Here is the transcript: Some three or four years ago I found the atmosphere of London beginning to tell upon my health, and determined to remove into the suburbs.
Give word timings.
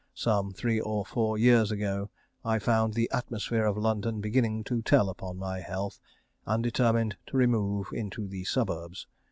Some 0.15 0.51
three 0.51 0.79
or 0.79 1.05
four 1.05 1.37
years 1.37 1.69
ago 1.69 2.09
I 2.43 2.57
found 2.57 2.95
the 2.95 3.07
atmosphere 3.13 3.65
of 3.67 3.77
London 3.77 4.19
beginning 4.19 4.63
to 4.63 4.81
tell 4.81 5.09
upon 5.11 5.37
my 5.37 5.59
health, 5.59 5.99
and 6.43 6.63
determined 6.63 7.17
to 7.27 7.37
remove 7.37 7.89
into 7.93 8.27
the 8.27 8.43
suburbs. 8.45 9.05